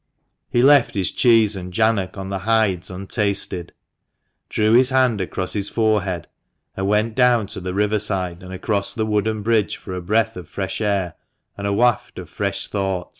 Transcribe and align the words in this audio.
He 0.49 0.63
left 0.63 0.95
his 0.95 1.11
cheese 1.11 1.55
and 1.55 1.71
jannock 1.71 2.17
on 2.17 2.29
the 2.29 2.39
hides 2.39 2.89
untasted, 2.89 3.71
drew 4.49 4.73
his 4.73 4.89
hand 4.89 5.21
across 5.21 5.53
his 5.53 5.69
forehead, 5.69 6.25
and 6.75 6.87
went 6.87 7.13
down 7.13 7.45
to 7.53 7.59
the 7.61 7.75
river 7.75 7.99
side 7.99 8.41
and 8.41 8.51
across 8.51 8.95
the 8.95 9.05
wooden 9.05 9.43
bridge 9.43 9.77
for 9.77 9.93
a 9.93 10.01
breath 10.01 10.35
of 10.35 10.49
fresh 10.49 10.81
air 10.81 11.13
and 11.55 11.67
a 11.67 11.73
waft 11.73 12.17
of 12.17 12.31
fresh 12.31 12.67
thought. 12.67 13.09